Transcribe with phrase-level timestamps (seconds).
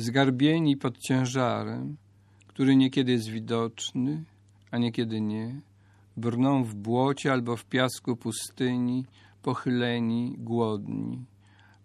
[0.00, 1.96] Zgarbieni pod ciężarem,
[2.46, 4.24] który niekiedy jest widoczny,
[4.70, 5.60] a niekiedy nie,
[6.16, 9.06] brną w błocie albo w piasku pustyni,
[9.42, 11.24] pochyleni, głodni.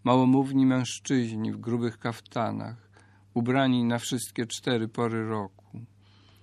[0.03, 2.89] Małomówni mężczyźni w grubych kaftanach,
[3.33, 5.79] ubrani na wszystkie cztery pory roku.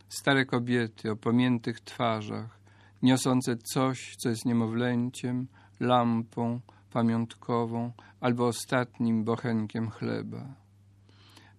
[0.08, 2.60] Stare kobiety o pomiętych twarzach,
[3.02, 5.46] niosące coś, co jest niemowlęciem,
[5.80, 6.60] lampą
[6.92, 10.61] pamiątkową albo ostatnim bochenkiem chleba.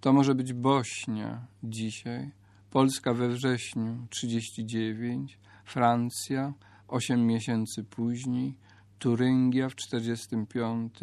[0.04, 2.32] To może być Bośnia dzisiaj,
[2.72, 6.54] Polska we wrześniu 39, Francja
[6.88, 8.58] osiem miesięcy później,
[9.00, 10.94] Turyngia w 45,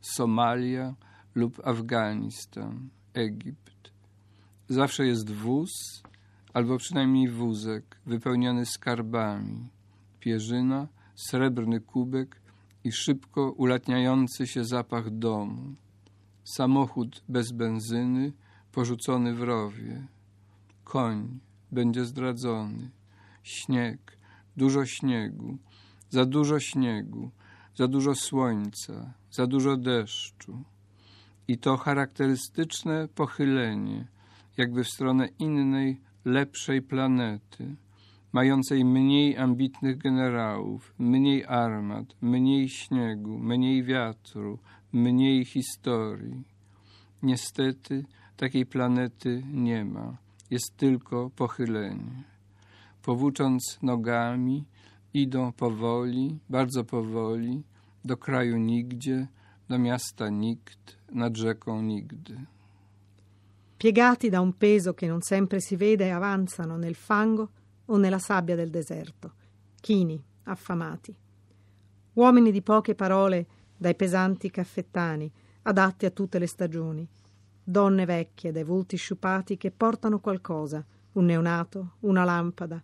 [0.00, 0.94] Somalia
[1.34, 3.90] lub Afganistan, Egipt.
[4.68, 6.02] Zawsze jest wóz,
[6.54, 9.68] albo przynajmniej wózek wypełniony skarbami,
[10.20, 12.40] pierzyna, srebrny kubek
[12.84, 15.74] i szybko ulatniający się zapach domu.
[16.44, 18.32] Samochód bez benzyny,
[18.78, 20.06] porzucony w rowie.
[20.84, 21.40] Koń
[21.72, 22.90] będzie zdradzony.
[23.42, 24.18] Śnieg,
[24.56, 25.58] dużo śniegu,
[26.10, 27.30] za dużo śniegu,
[27.74, 30.64] za dużo słońca, za dużo deszczu.
[31.48, 34.06] I to charakterystyczne pochylenie,
[34.56, 37.76] jakby w stronę innej, lepszej planety,
[38.32, 44.58] mającej mniej ambitnych generałów, mniej armat, mniej śniegu, mniej wiatru,
[44.92, 46.42] mniej historii.
[47.22, 48.04] Niestety
[48.38, 50.16] takiej planety nie ma,
[50.50, 52.24] jest tylko pochylenie.
[53.02, 54.64] Powłócząc nogami,
[55.14, 57.62] idą powoli, bardzo powoli,
[58.04, 59.26] do kraju nigdzie,
[59.68, 62.46] do miasta nikt, nad rzeką nigdy.
[63.78, 67.48] Piegati da un peso che non sempre si vede, avanzano nel fango
[67.86, 69.32] o nella sabbia del deserto,
[69.80, 71.16] chini, affamati.
[72.14, 75.30] Uomini di poche parole dai pesanti caffettani,
[75.62, 77.08] adatti a tutte le stagioni.
[77.70, 82.82] Donne vecchie dai volti sciupati che portano qualcosa, un neonato, una lampada,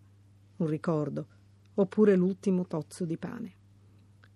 [0.57, 1.25] un ricordo,
[1.73, 3.53] oppure l'ultimo tozzo di pane.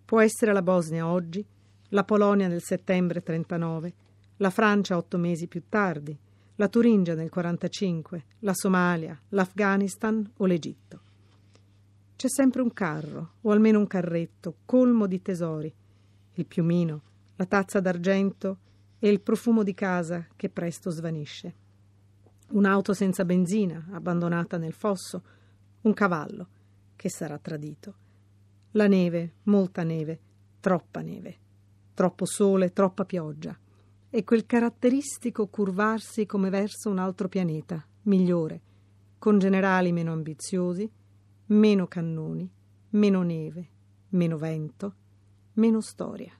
[0.03, 1.45] Può essere la Bosnia oggi,
[1.89, 3.93] la Polonia nel settembre 39,
[4.37, 6.17] la Francia otto mesi più tardi,
[6.55, 10.99] la Turingia nel 45, la Somalia, l'Afghanistan o l'Egitto.
[12.15, 15.71] C'è sempre un carro, o almeno un carretto, colmo di tesori,
[16.33, 17.01] il piumino,
[17.35, 18.57] la tazza d'argento
[18.99, 21.55] e il profumo di casa che presto svanisce.
[22.49, 25.23] Un'auto senza benzina, abbandonata nel fosso,
[25.81, 26.47] un cavallo
[26.95, 27.95] che sarà tradito.
[28.71, 30.19] La neve, molta neve,
[30.59, 31.37] troppa neve,
[31.93, 33.57] troppo sole, troppa pioggia
[34.09, 38.61] e quel caratteristico curvarsi come verso un altro pianeta, migliore,
[39.19, 40.89] con generali meno ambiziosi,
[41.47, 42.51] meno cannoni,
[42.91, 43.69] meno neve,
[44.09, 44.95] meno vento,
[45.53, 46.33] meno storia.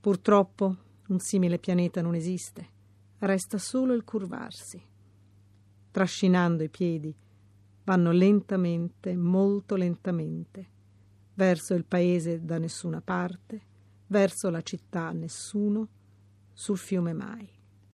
[0.00, 0.76] Purtroppo
[1.08, 2.68] un simile pianeta non esiste,
[3.18, 4.82] resta solo il curvarsi.
[5.90, 7.14] Trascinando i piedi,
[7.84, 10.68] vanno lentamente, molto lentamente,
[11.34, 13.60] verso il paese da nessuna parte,
[14.06, 15.88] verso la città nessuno,
[16.52, 17.53] sul fiume Mai.